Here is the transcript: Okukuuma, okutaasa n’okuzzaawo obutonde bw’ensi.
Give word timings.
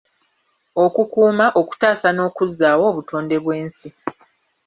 Okukuuma, 0.83 1.45
okutaasa 1.61 2.09
n’okuzzaawo 2.13 2.83
obutonde 2.91 3.35
bw’ensi. 3.43 3.87